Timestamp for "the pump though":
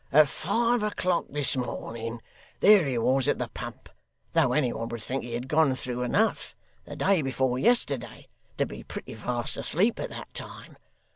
3.37-4.51